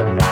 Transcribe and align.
Bye. 0.00 0.29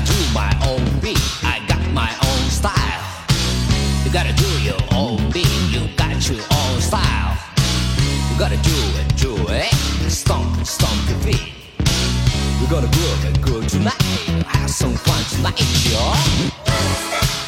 Gotta 0.00 0.12
do 0.12 0.34
my 0.34 0.50
own 0.66 1.00
beat. 1.00 1.20
I 1.42 1.60
got 1.68 1.80
my 1.92 2.10
own 2.24 2.50
style. 2.50 3.02
You 4.04 4.12
gotta 4.12 4.32
do 4.32 4.48
your 4.62 4.78
own 4.92 5.30
beat. 5.30 5.48
You 5.70 5.88
got 5.96 6.28
your 6.28 6.40
own 6.40 6.80
style. 6.80 7.36
You 8.30 8.38
gotta 8.38 8.56
do 8.58 8.76
it, 9.00 9.16
do 9.16 9.36
it. 9.48 9.72
Stomp, 10.10 10.66
stomp 10.66 11.08
your 11.08 11.18
feet. 11.18 11.52
We're 12.60 12.70
gonna 12.70 12.90
groove 12.90 13.24
it 13.26 13.42
good 13.42 13.68
tonight. 13.68 14.00
Have 14.46 14.70
some 14.70 14.94
fun 14.94 15.22
tonight, 15.24 15.60
y'all. 15.90 17.39